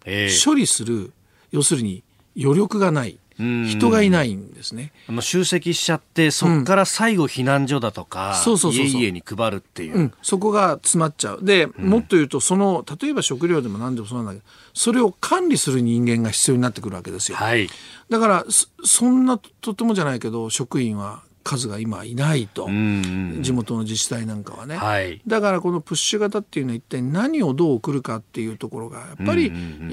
[0.44, 1.12] 処理する、
[1.50, 2.02] 要するに
[2.40, 3.18] 余力がない。
[3.42, 4.92] 人がいないんですね。
[5.20, 11.38] 集積しちゃってそこから最後避難所だとか、そうそうそう家々に配るっていう、うん、そこが詰まっちゃう。
[11.42, 17.70] で、うん、もっと言うとその例えば食料でも何でもそうなんだけどそれを管理する人間が必要になってくるわけですよ、はい、
[18.10, 18.44] だから
[18.84, 29.50] そんなとてもじゃないけど職員は数が今いないと、地元の自治体なんかはね、はい、だからこのプッシュ型っていうのは一体何をどう送るかっていうところがやっぱり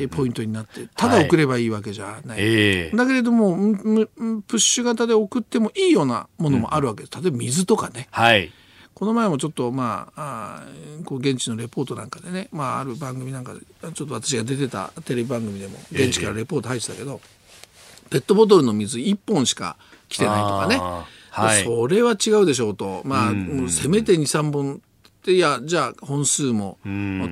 [0.10, 7.04] ポイントになってただ送ればいいわけじゃない、はい、だけれどもプッシュ型で送ってもいいようなものもあるわけ。
[7.04, 8.08] です例えば水とかね。
[8.12, 8.52] はい。
[8.94, 13.60] この前もちょっとまああこう現地のレポートなんかでね、まあ、ある番組なんかで
[13.94, 17.22] ちょっと私が出てたテレビ番組でも現地からレポート入ってたけど、
[18.10, 19.78] ペットボトルの水1本しか
[20.10, 20.82] 来てないとかね
[21.42, 26.78] はい、それは違うでしょうと、まあ、うせめて2、3本っていやじゃあ本数も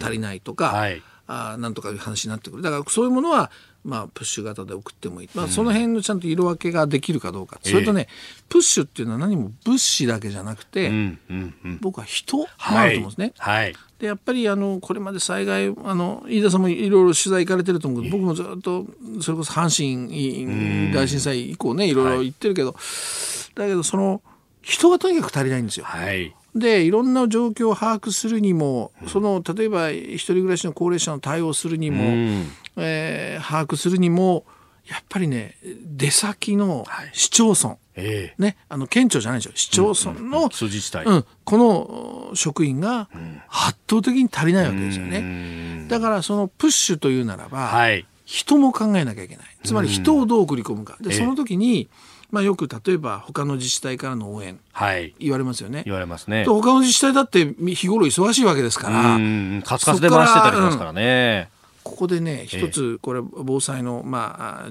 [0.01, 2.63] 足りないとか、はい、あなんとかいう話になってくる。
[2.63, 3.51] だからそういうものは
[3.85, 8.07] まあ、プッシュ型で送ってもいい、まあ、その辺のちゃんと色分けができるかどうか、うん、それとね、
[8.49, 13.33] プッシュっていうのは何も物資だけじゃなくて、うんうんうん、僕は人もあると思うんですね。
[13.37, 18.85] はい、でやっぱりあのこれまで災害あの飯田さんもいろいろ取材行かれてると思うけど僕もずっと
[19.21, 21.93] それこそ阪神大震災以降ねい。
[21.93, 24.21] ろいろ行ってるけど、はい、だけどその
[24.61, 25.85] 人がとにかく足りないんですよ。
[25.85, 34.45] はいでいろんな状況を把握するにもその例えば一人暮らしの高齢者の対応するにも、うん、えー、把握するにも
[34.89, 38.33] やっぱりね出先の市町村、はいえ。
[38.37, 39.51] ー、ね、あの県庁じゃないでしょ。
[39.55, 43.09] 市町村の、うんうん、この職員が
[43.49, 45.85] 圧倒的に足りないわけですよね。
[45.87, 49.45] だからそのプッシュというならば、はい、人も考えなきゃいけない。
[49.63, 50.97] つまり人をどう送り込むか。
[50.99, 51.89] で、その時に、
[52.35, 55.83] まあ、よく例えば他の自治体からの応援、はい、言われますよね。
[55.85, 56.43] 言われますね。
[56.43, 59.17] 他の自治体だって日頃忙しいわけですから、
[59.63, 61.49] カツカツで回してたりしますからね。
[61.81, 64.69] ここでね一つこれ防災のまあ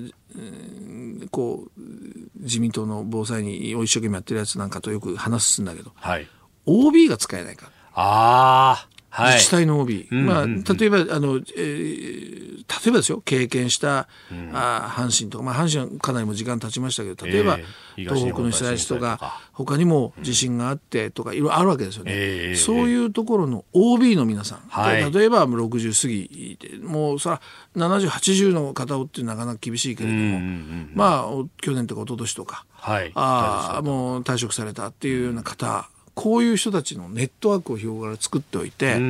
[1.30, 1.80] こう
[2.42, 6.28] 自民党の防災に一生懸命やってるやつなんかとよく話すんだけど、はい、
[6.66, 7.70] OB が使えないか。
[7.94, 8.94] ああ。
[9.08, 17.58] はい、自治体の OB、まあ、例えばあの、えー、例えばですよ経験した、うん、あ阪神とか、まあ、阪神はかなりも時間経ちましたけど例えば、
[17.96, 27.40] えー、東北の被災地とか他にも地震があってとかいろいろあるわけですよね、えー、そういうところの OB の皆さん、はい、例えば60過ぎでもうさ
[27.76, 39.02] 7080の方をってなかなか厳しいけれども、まあ去年とか一昨年とか、はい、あもう退職されたっていうような方こういう人たちのネットワークを日頃から作っておいてこう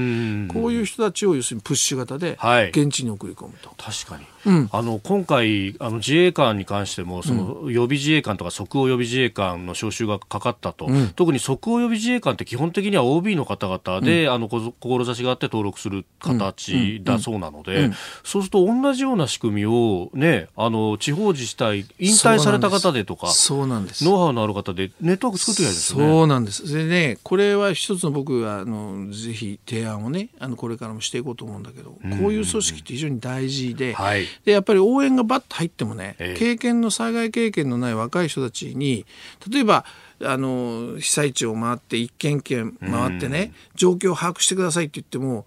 [0.73, 2.39] いう人たちを要するにプッシュ型で
[2.71, 3.69] 現地に送り込むと。
[3.69, 17.91] はい、確かにうん、あの今回あの自衛官に関してもその予備自衛官とか即応予備自衛官の招集がかかったと、うん、特に即応予備自衛官って基本的には OB の方々で、うん、あの志があって登録する形だそうなので、
[18.23, 24.05] そうすると同じような仕組みを、ね、あの地方自治体引退された方でとかそうなんです。
[24.05, 26.07] ノウハウのある方でネットワーク作っていですよね。
[26.07, 26.73] そうなんです。
[26.73, 39.07] でねこれは一つの僕はあのぜひ提案をねあのこれからもしていこうと思うんだけど、こういう組織って非常に大事で,、はい、でやっぱり応援がバッと入ってもね、え経験の災害経験のない若い人たちに
[39.51, 39.85] 例えば
[40.23, 45.47] あの被災地を回って一軒一軒回ってね、状況を把握してくださいって言っても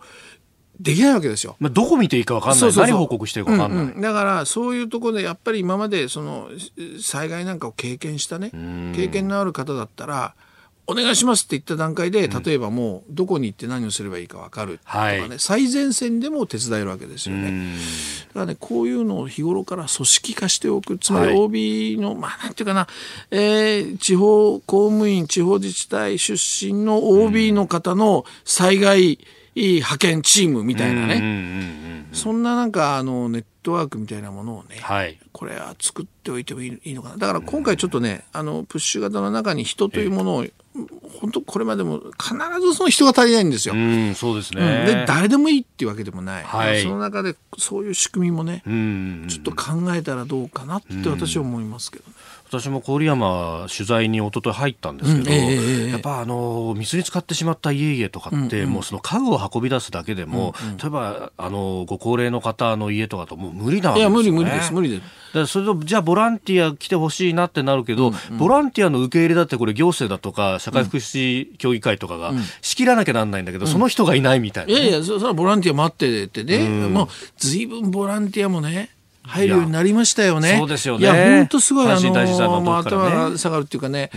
[0.80, 1.56] できないわけですよ。
[1.60, 2.60] まあ、どこ見ていいか分かんない。
[2.60, 4.02] そうそうそう何報告していいか分かんない、うんうん。
[4.02, 6.50] だからそういうところでやっぱり今までその
[7.02, 8.52] 災害なんかを経験したね
[8.96, 10.36] 経験のある方だったら
[10.88, 17.76] お願いしますって言った段階で、例えばもうどこに行って何をすればいいか分かるとかね、はい、最前線でも手伝えるわけですよね。
[18.30, 22.88] だからね、こういうのを日頃から組織化しておく、つまり OB の、はい、まあなんていうかな、
[23.32, 29.20] えー、地方公務員、地方自治体出身の OB の方の災害
[29.58, 37.18] 派遣チームみたいなね、そんななんかあのネットトワークみたいなものをね、はい、これは作っておいてもいいのかな。
[37.18, 40.46] だから今回ちょっとね、あのプッシュ型の中に人というものを、
[41.20, 43.76] 本当これまでも必ずその人が足りないんですよ。
[43.76, 48.64] うん、そうですね、うん、で誰でもいいっていうわけでもない、はい、その中でそういう仕組みもね、
[49.28, 52.14] ちょっと考えたらどうかなって私は思いますけどね。
[52.50, 65.04] 私も郡山取材に一昨日入ったんですけど、うんえー、やっぱあの水に浸かってしまった家々とかって、うんうん、もうその家具を運び出すだけでも、うんうん、例えばあのご高齢の方の家とかともう無理なわけですよ、ね、いや無理無理です無理です。
[65.34, 72.32] だそれとじゃあボランティア来てほしいなってなるけど、うんうん、ボランティアの受け入れだってこれ行政だとか社会福祉協議会とかが
[72.62, 77.08] 仕切らなきゃなんないんだけど、うん、その人がいないみたいな、ね、いやいやそれはボランティア待ってってね、うん、もう
[77.38, 78.97] 随分ボランティアもね
[79.28, 80.58] 入るようになりましたよね。
[80.58, 81.02] そうですよね。
[81.02, 84.10] いや本当すごいあの、まあ、頭が下がるっていうかね。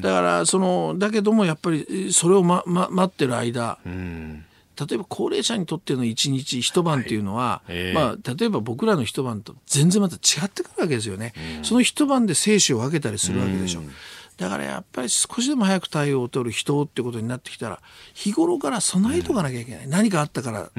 [0.00, 3.78] だからそのだけどもやっぱりそれをまま待ってる間。
[4.78, 11.32] 例えば高齢者にとっての一日一晩っていうのは、はいえー、まあ、例えば僕らの一晩と全然また違ってくるわけですよね。
[11.62, 13.80] その一晩で生死を分けたりするわけでしょ。
[13.80, 13.84] う
[14.36, 17.80] だからやっぱり少しでも早く対応を取る人ってことになってきたら
[18.12, 20.70] 日頃から備えとかなきゃいけない、うん、何かあったからあっ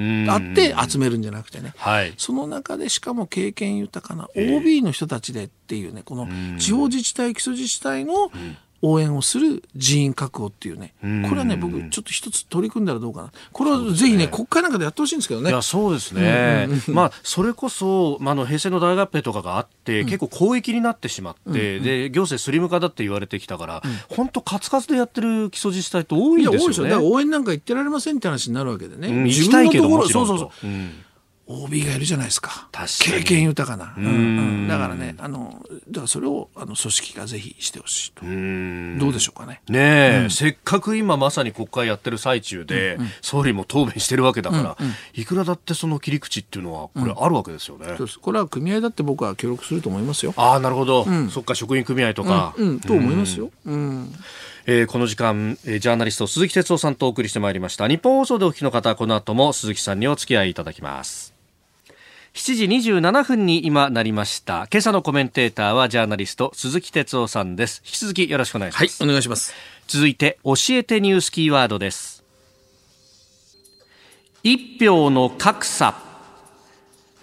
[0.53, 6.27] て集めるんじゃなくてね、はい、その中でしかも経験豊かな OB の人たちでっていうねこの
[6.59, 8.31] 地方自治体基礎自治体の
[8.81, 15.49] 応援をする人員確保っていうね、これはね、僕、ちょっと一つ取り組んだらどうかな、これはぜひね、国会なんかでやってほしいんですけどね。
[15.49, 26.89] いや、そうですね、まあ、それこそ、まあ、の平成の大合併とかがあって、結構広域になってしまって、で行政スリム化だって言われてきたから、本当、カツカツでやってる基礎自治体って多いんですよね。
[26.91, 29.27] だから応援なんか行ってられませんって話になるわけでね。
[29.27, 30.67] 行きたいけどもそうそうそう。
[31.47, 32.67] OB がいるじゃないですか。
[32.99, 34.05] 経験豊かな、うん。
[34.05, 34.09] う
[34.65, 38.25] ん、だからねあのだからそれをあの組織がぜひしてほしいと。
[38.99, 39.61] どうでしょうかね。
[39.69, 43.01] ね、うん、せっかく今まさに国会やってる最中で、うん。
[43.01, 44.87] うん、総理も答弁してるわけだから、うん。
[44.87, 47.87] うん、いくらだってその切り口っていうのはこれあるわけですよね、
[48.21, 50.33] これは組合だって僕は協力すると思いますよ。
[50.35, 52.53] ああなるほど、そっか職員組合とか、
[52.85, 54.13] と思いますよ、うん。
[54.65, 57.87] えー、この時間、えー、ジャーナリスト鈴木哲夫さんとお送りしてまいりました。
[57.87, 61.36] 日本放送でお聞きの方この後も鈴木さんにお付き合いいただきます
[62.37, 64.67] 7時27分に今なりました。
[64.71, 67.81] 今朝のコメンテーターはジャーナリスト鈴木哲夫さんです。
[67.83, 69.01] 引き続きよろしくお願いします。
[69.01, 69.55] はいお願いします。
[69.87, 72.23] 続いて教えてニュースキーワードです。
[74.43, 76.06] 一票の格差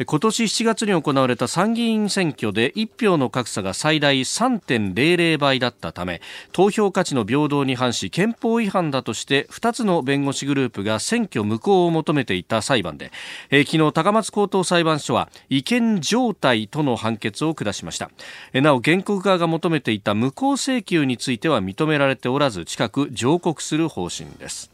[0.03, 13.13] 今年7月に行われた参議院選挙で1票の格差が最大3.00倍だったため投票価値の平等に反し憲法違反だとして2つの弁護士グループが選挙無効を求めていた裁判で、
[13.51, 18.11] えー、昨日高松高等裁判所は違憲状態との判決を下しました、
[18.53, 24.74] なお原告側が求めていた無効請求については認められておらず近く上告する方針です。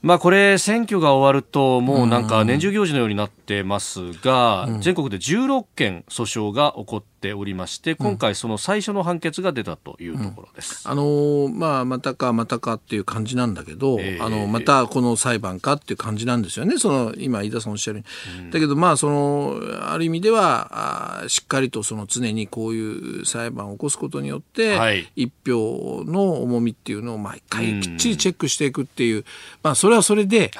[0.00, 18.44] まあ、これ、選挙が終わると、もうなんか年中行事のようになってますが、うん、全国で16件訴訟が起こっておりまして、今回、その最初の判決が出たというところです、うん、あのー、まあ、またかまたかっていう感じなんだけど、えー、あのまたこの裁判かっていう感じなんですよね、その今、飯田さんおっしゃるように。
[18.44, 29.24] うん、だけど、まあ、そのある意味ではあ、しっかりとその常にこういう裁判を起こすことによって、はい、一票の重みっていうのを毎回きっちりチェックしていくっていう、
[29.62, 30.50] まあ、それはそれで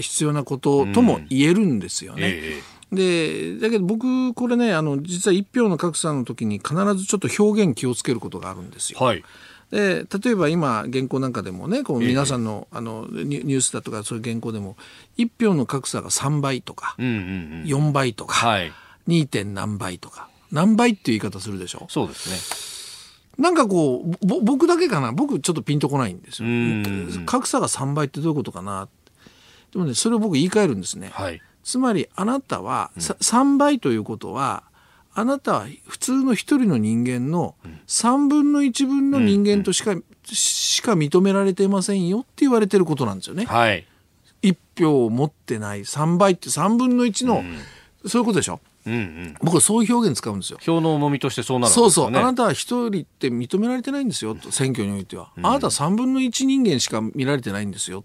[0.00, 2.20] 必要なこととも言えるんですよね。
[2.22, 8.98] えーでだけど僕これねあの実は一票の格差の時に必ずちょっと表現気をつけることがあるんですよ。
[8.98, 9.22] はい。
[9.70, 14.76] で例えば今原稿なんかでもねこう皆さんの,、あのニュースだとかそういう原稿でも
[15.16, 18.72] 一票の格差が3倍とか、うんうんうん、4倍とか、はい、
[19.08, 19.26] 2.
[19.26, 21.86] 点何倍とか何倍っていう言い方するでしょ？
[21.88, 22.30] そうです
[23.38, 23.42] ね。
[23.42, 25.10] なんかこう僕だけかな？
[25.12, 26.48] 僕ちょっとピンとこないんですよ。
[27.26, 28.88] 格差が3倍ってどういうことかな？
[29.72, 31.10] でもねそれを僕言い換えるんですね。
[31.12, 34.62] はいつまりあなたは、うん、3倍ということは
[35.14, 37.56] あなたは普通の一人の人間の
[37.88, 43.46] 3分の1分の人間としか、うん、しか認められていませんよって言われてることなんですよね。
[43.46, 43.84] はい、
[44.42, 48.60] 1票を持ってない3倍って3分の1の、うん、そういうことでしょ？
[48.86, 50.60] うんうん、僕はそういう表現使うんですよ。
[50.62, 52.06] 票の重みとしてそうなる、ね、そうそう。
[52.06, 54.36] あなたは一人って認められてないんですよ。
[54.50, 55.32] 選挙においては。
[55.38, 58.04] あなたは3分の1人間しか見られてないんですよ。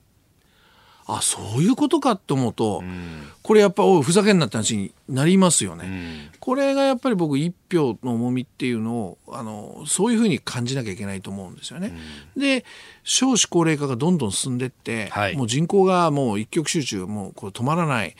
[1.08, 11.94] あそういうことかって思うと、うん、これやっぱおふざけんなって話になりますよね、うん、これがやっぱり僕一票の重みっていうのをあのそういうふうに感じなきゃいけないと思うんですよね。
[12.36, 12.66] うん、で
[13.04, 18.16] 少子高齢化がどんどん進んでって、はい、もう人口がもう一極集中もうこれ止まらない、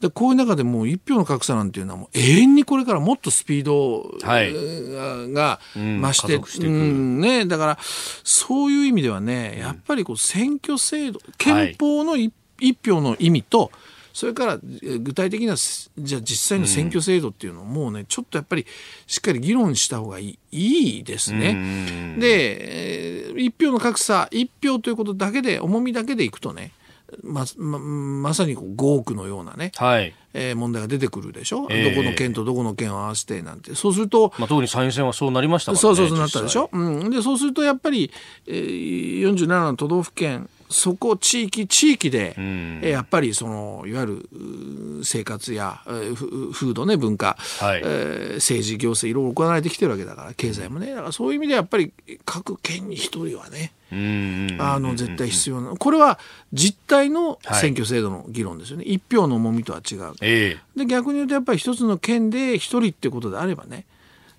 [0.00, 4.52] でこういう中でもう一票の格差なんていうのはもう永遠にこれからもっとスピード、はい、
[5.32, 6.26] が増し
[6.58, 12.32] て,、うんね、だからそういう意味ではねやっぱりこう選挙制度憲法の一
[12.84, 13.70] 票の意味と
[14.16, 18.64] それから具体的なじゃあ実際の選挙制度っていうのをもうねちょっとやっぱり
[19.06, 22.16] しっかり議論した方がいいいいですね。
[22.18, 26.72] で、一票の格差一票ということだけで重みだけでいくとね
[27.22, 30.14] まままさにこう5億のようなね、はい。
[30.32, 33.74] えー、問題が出てくるでしょ、えー、どこの県とどこの県を合わせてなんて。
[33.74, 38.10] そうすると、まあ、特に参院選はそうなりましたからねそうそうそうなったでしょ、うん、でそうするとやっぱり、
[38.46, 44.28] えー、47の都道府県そこ地域地域で、うん、やっぱりそのいわゆる
[45.04, 45.80] 生活や
[46.52, 50.90] 風土ね文化、はい、えー、政治行政いろいろ行われてきてるわけだから経済もね。
[50.90, 51.92] だからそういう意味でやっぱり
[52.24, 53.72] 各県に一人はね
[54.58, 56.18] あの絶対必要なこれは
[56.52, 63.84] 実態の選挙制度の議論ですよね、はい、一票の重みとは違う、えー、で逆に言うとやっぱり一つの県で一人ってことであればね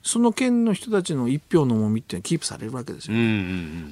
[0.07, 3.17] その県の人たちの一票の重みってキープされるわけですよ、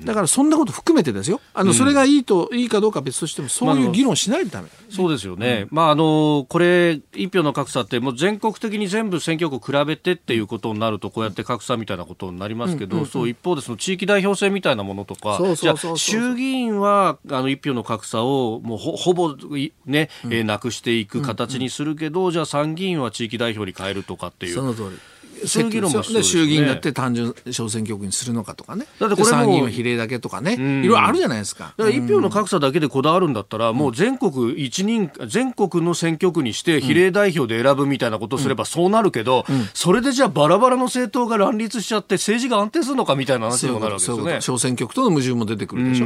[0.06, 1.42] だからそんなこと含めてですよ。
[1.54, 19.36] あの、それがいいといいかどうか別としてもそういう議論しないとダメ、そうですよね、うん、まああのこれ一票の格差ってもう全国的に全部選挙区比べてっていうことになるとこうやって格差みたいなことになりますけど、そう一方でその地域代表制みたいなものとかじゃあ衆議院はあの一票の格差をもうほほぼ
[19.86, 24.56] ね、うん、えー、なくしていく形にするけど、じゃあ参議院は地域代表に変えるとかっていう。
[24.56, 24.98] その通り
[25.48, 28.86] そういう議論もで、ね、衆議院だって単純小選挙区にするのかとかね。
[29.00, 30.54] だってこれ参議院は比例だけとかね。
[30.54, 31.74] いろいろあるじゃないですか。
[31.78, 44.42] だから一票の格差だけでこだわるんだったら、もう全国一人、全国の選挙区にして比例代表で選ぶみたいなことをすればそうなるけど、それでじゃあバラバラの政党が乱立しちゃって政治が安定するのかみたいな話にもなるわけですよね。
[44.42, 46.06] 小選挙区との矛盾も出てくるでしょ。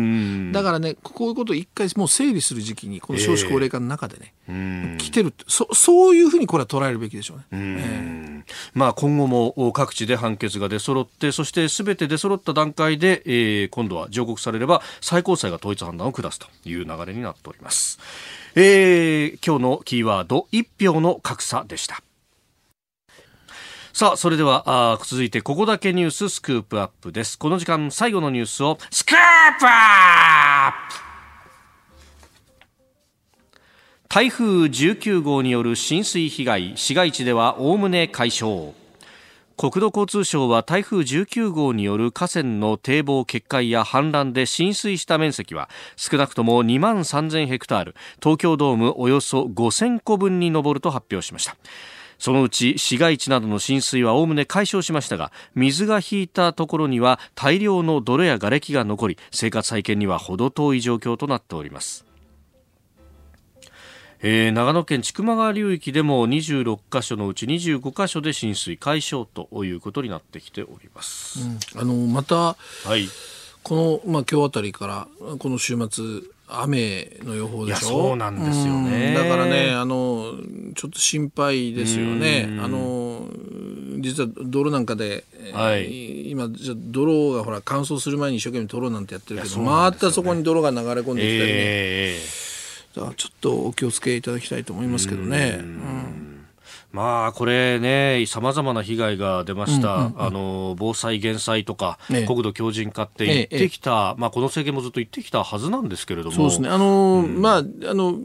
[0.52, 7.46] だからね、こういうことを一回もう整理する時期に、この少子高齢化の中でね、えー、来てるそ、そういうふうにこれは捉えるべきでしょうね。
[7.52, 18.00] えー、まあ今後も各地で判決が出揃ってそしてすべて出揃った段階で、えー、今度は上告されれば最高裁が統一判断を下すという流れになっております、
[18.56, 22.02] えー、今日のキーワード一票の格差でした
[23.94, 24.64] さあ、それでは
[24.94, 27.38] あ続いてここだけニューススクープアップです。
[27.38, 29.16] この時間最後のニュースをスクー
[29.60, 30.72] プアッ
[31.04, 31.10] プ
[34.08, 38.74] 台風19号による浸水被害、市街地ではおおむね解消。
[39.60, 51.58] 国土交通省は台風19号による河川の堤防決壊や氾濫で浸水した面積は少なくとも2万3000ヘクタール東京ドームおよそ5000個分に上ると発表しました。
[52.20, 62.09] そのうち市街地などの浸水はおおむね解消しましたが水が引いたところには大量の泥や瓦礫が残り生活再建には程遠い状況となっております。
[64.22, 71.40] えー、長野県千曲川流域でも26カ所のうち25カ所で浸水解消ということになってきております。
[71.76, 72.56] うん、あのまた、は
[72.98, 73.08] い、
[73.64, 75.08] このまあ今日あたりから
[75.38, 76.04] この週末
[76.50, 77.88] 雨の予報でしょ？
[77.88, 80.34] そうなんですよね、だからねあの
[80.76, 82.58] ちょっと心配ですよね。
[82.62, 83.26] あの
[84.00, 92.49] 実は泥なんかで、はい、今じゃ泥がほら乾燥する前に一生懸命泥なんてやってるけど、ね、またそこに泥が流れ込んできたりね、えー
[92.94, 95.60] ちょっとお気をつけいただきたいと思いますけどね。
[96.92, 107.64] まあ、これね、さまざまな被害が出ました、うんうんうん、あの防災・減災とか、ええ、国土強靭化って言ってきた、え、まあ、この政権もずっと言ってきたはずなんですけれども、そうですね、あの、うん、まあ、あ
[107.94, 108.18] の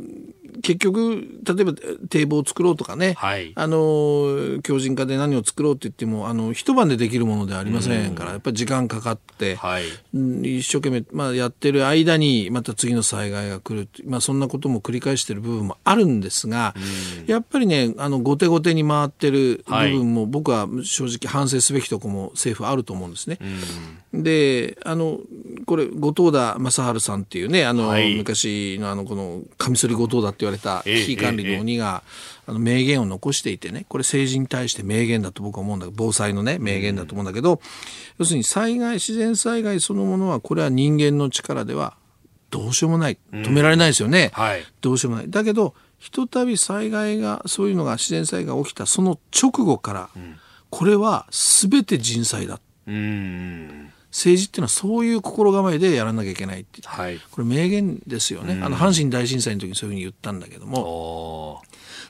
[0.62, 1.72] 結局、例えば
[2.09, 9.88] 堤防を作ろうとかね、はい、あの強靭化で何を作ろうって言ってもあの一晩でできるものではありませんから、やっぱり時間かかって、はい、
[10.59, 16.74] 一生懸命、まあ、やってる間にまた次の災害が来る、まあ、そんなことも繰り返している部分もあるんですが、
[17.26, 23.38] やっぱりねあの後手後手に回ってる部分も、僕は正直反省すべきところも政府あると思うんですね。
[24.12, 25.18] であの
[25.66, 32.03] これ後藤田正治さんっていうねあの、はい、昔のあのこのカミソリ後藤田って言われた危機管理の鬼が、
[32.47, 37.61] あの名言を残していてねこれ政治に対して名言だと僕は思うんだけど防災のね名言だと思うんだけど、
[38.18, 41.97] 要するに災害自然災害そのものはこれは人間の力では
[42.51, 43.18] どうしようもない。
[43.32, 44.42] 止められないですよね、うん。
[44.42, 45.30] はい、どうしようもない。
[45.30, 50.36] だけどひとたび災害がそういうのが自然災害が起きたその直後から、うん、
[50.70, 52.61] これは全て人災だ。
[52.86, 61.60] うん政治っていうのはそういう心構えでやらなきゃいけないって、はい、これ名言ですよね、あの阪神大震災の時にそういうふうに言ったんだけども。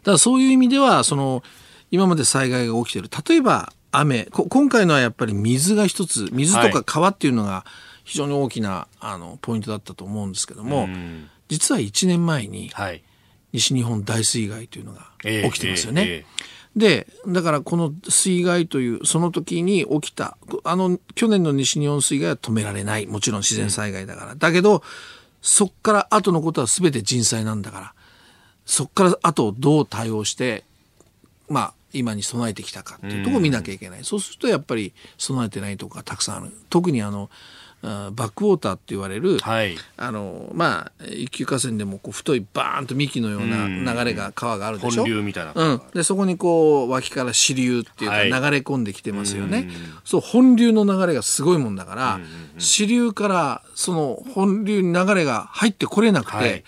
[0.01, 1.43] だからそういう意味ではその
[1.91, 3.09] 今まで災害が起きてる。
[3.27, 4.29] 例えば雨。
[4.31, 6.29] 今回のはやっぱり水が一つ。
[6.31, 7.65] 水とか川っていうのが
[8.05, 10.89] 非常に大きなあのポイントだったと思うんですけども、
[11.49, 12.71] 実は1年前に
[13.55, 16.03] 西日本大水害というのが起きてますよね。
[16.03, 16.27] えーえーえ。
[16.51, 23.07] ーで、だからこの水害という、その時に起きた、あの、去年の西日本水害は止められない。
[23.07, 24.35] もちろん自然災害だから。
[24.35, 24.83] だけど、
[25.41, 27.95] そっから後のことは全て人災なんだから。
[28.67, 30.65] そこからあとどう対応して、
[31.49, 34.05] まあ、今に備えてきたかっていうところを見なきゃいけない。
[34.05, 36.53] そうするとやっぱり備えてないところがたくさんある。
[36.71, 37.31] 特にあの、
[37.85, 45.03] バックウォーターって言われる、はい、あのまあ一級河川でもこう太いバーンと幹のような流れが川があるでしょ？
[45.03, 49.69] 本流みたいな、うん、でそこにこう脇から支流っていうか流れ込んできてますよね、はい、
[50.05, 52.21] そう本流の流れがすごいもんだから、
[52.59, 56.65] 支流からその本流に流れが入ってこれなくて、はい、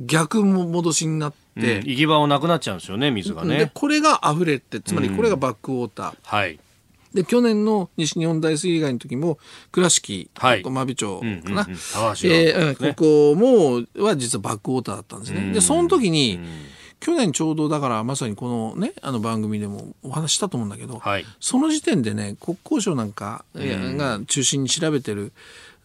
[0.00, 3.58] 逆も戻しになって、うん、行き場をなくなっちゃうんですよね水がね。
[3.58, 6.58] でこれが溢れてつまりこれがバックウォーター、はい、
[7.14, 9.38] で、去年の西日本大水害の時も、
[9.70, 11.30] 倉敷、はい、真備町かな。
[11.30, 11.70] うんうんうん、
[12.24, 15.52] えー、ここも、は実はバックウォーターだったんですね。
[15.52, 16.40] で、その時に、
[16.98, 25.32] 去年ちょうどだからまさにこのね、あの番組でもお話したと思うんだけど、はい、その時点でね、国交省なんかが中心に調べてる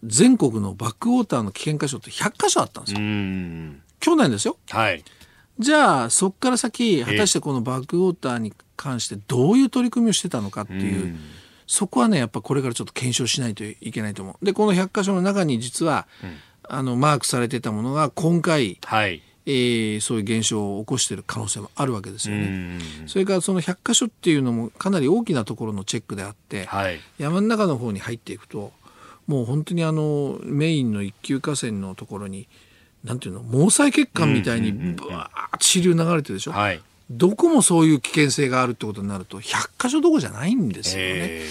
[0.04, 3.00] 全国のバックウォーターの危険箇所って100箇所あったんですよ。
[4.00, 4.58] 去年ですよ。
[4.70, 5.04] はい。
[5.60, 11.18] じゃあ、そこから先、果たしてこのバックウォーターに関してどういう取り組みをしてたのかっていう、
[11.68, 14.46] そこはね、やっぱこれからちょっと検証しないといけないと思う。
[14.46, 22.80] で、この100箇所の中に実は、うん、あの、マークされてたものが今回、はい、えー、そういう現象を起こしている可能性もあるわけですよね。
[23.08, 28.72] それからその100箇所っていうのもかなり大きなところのチェックであって、はい、山の中の方に入っていくと、
[29.28, 32.48] もう本当にあの、メインの一級河川のところに、
[33.04, 41.42] なんていうの毛細血管みたいにブワーッと支流流れてるでしょ、はい、どこもそういう危険性があるってことになると100箇所どころじゃないんですよね。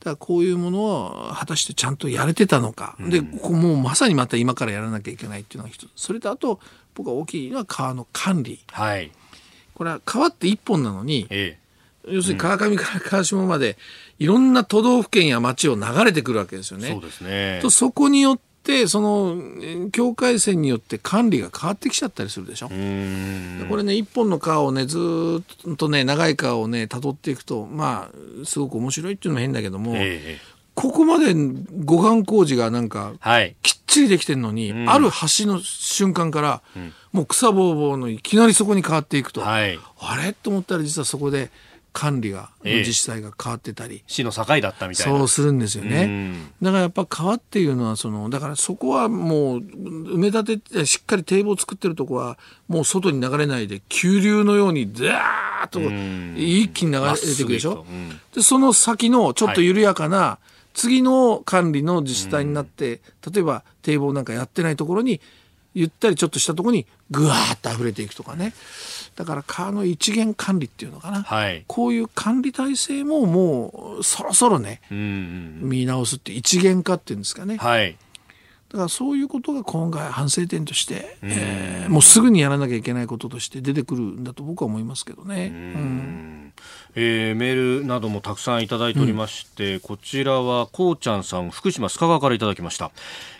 [0.00, 5.90] だからこういうものを果たしてちゃんとやれてたのか、うん、でここもうまさにまた今からやらなきゃいけないっていうのが一つ。
[5.96, 6.60] それとあと
[6.94, 9.10] 僕は大きいのは川の管理、はい、
[9.74, 11.58] これは川って一本なのに、え
[12.06, 13.78] え、要するに川上から川下まで
[14.18, 16.90] いろんな都道府県や町を流れてくるわけですよね。
[16.90, 17.60] そうですね。
[17.62, 22.68] とそこによってってその境界線によって管理が変わってきちゃったりするでしょ。
[22.68, 22.72] こ
[23.76, 25.42] れね一本の川をねず
[25.72, 30.38] っとね長い川をね辿っていくとまあすごく面白いっていうのも変だけども、え
[30.74, 33.12] ここまで護岸工事がなんか、
[33.62, 40.32] きっちりできてるのに、うん、ある橋の瞬間から、うん、もう草ぼうぼうのいきなりそこに変わっていくと、はい、あれ？
[40.32, 41.50] と思ったら実はそこで
[41.92, 44.02] 管理が、自治体が変わってたり。
[44.06, 45.18] 市の境だったみたいな。
[45.18, 46.34] そうするんですよね。
[46.62, 52.38] だからやっぱ川っていうのは、その、だからそこはもう、埋め立て、しっかり堤防作ってるとこは、
[52.68, 55.80] もう外に流れないで、急流のように、ザーッと、
[56.40, 57.84] 一気に流れていくでしょ？
[58.34, 60.38] で、その先のちょっと緩やかな、
[60.74, 65.20] 次の管理の自治体になって、例えば堤防なんかやってないところに、
[65.74, 68.54] ゆったりちょっとしたところにぐわーっと溢れていくとかね。
[69.16, 75.00] だから川の一元管理っていうのかな、はい、こういう管理体制ももうそろそろね、うんう
[75.66, 77.56] ん、見直すって一元化っていうんですかね。
[77.56, 77.96] はい
[78.72, 85.52] だからそういうことが今回反省点として、えー、もうすぐにやらなきゃいけないこととして出てくるんだと僕は思いますけどね。
[85.54, 86.52] うん。
[86.94, 92.90] えー、メールなどもたくさんいただいておりまして、うん、こちらはこうちゃんさん福島須賀川からいただきました、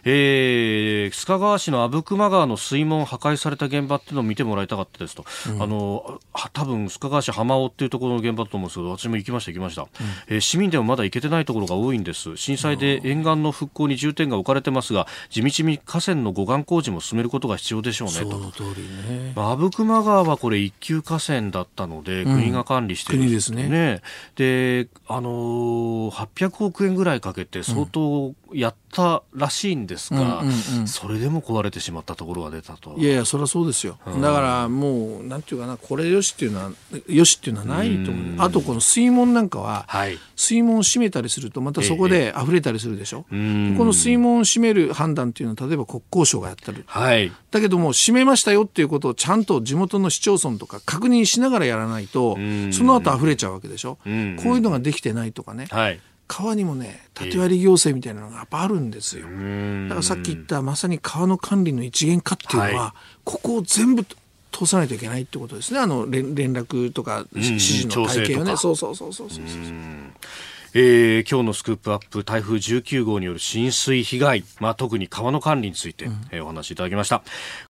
[0.05, 6.21] えー、須賀川市の阿武隈川の水門破壊された現場っていうのを見てもらいたかったですと、うん、あの
[6.55, 9.89] 多分須賀川市浜尾っていうところの現場だと思うんですけど私も行きました行きました、うん、
[10.29, 12.37] えー、市民でもまだ行けてないところが多いんです。
[12.37, 18.31] 震災で沿岸の復興に重点が置かれてますが地道に河川の護岸工事も進めることが必要でしょうねと。
[18.31, 19.33] その通りね。
[19.37, 23.19] 阿武隈川はこれ一級河川だったので、国が管理してる。
[23.19, 23.69] んですですね。
[23.69, 24.03] ね。
[24.37, 32.95] で、あのー、800億円ぐらいかけて相当やったらしいんですが、うんうんうん、それでも壊れてしまったところが出たと。
[32.99, 33.99] いやいや、そりゃそうですよ。
[34.07, 36.71] うん、だからもう、なんていうかな、これよしっていうのは、
[37.09, 38.35] よしっていうのはないと思う。
[38.39, 43.25] あとこの水門なんかは、はい、水門を閉めたりすると、またそこで溢れたりするでしょ？
[43.33, 46.85] ええ、この水門を閉める判断っていうのは、例えば国交省がやってる。
[46.87, 52.37] はい、だけども、閉めましたよっていうことをちゃんと地元の市町村とか確認しながらやらないと、
[52.73, 53.97] その後溢れちゃうわけでしょ？
[53.97, 55.67] こういうのができてないとかね。
[55.71, 56.01] はい
[56.33, 59.27] 川にもね縦割り行政みたいなのがやっぱあるんですよ。
[59.27, 64.07] だからさっき言ったまさに川の管理の一元化っていうのは、はい、ここを全部
[64.51, 65.81] 通さないといけないってことですね。
[65.81, 68.57] あの連連絡とか指示の体系をね。
[68.57, 69.43] そうそうそうそうそうそう。
[70.75, 77.23] えー、今日のスクープアップ台風19号による浸水被害、まあ、特に川の管理について、うん、えー、お話しいただきました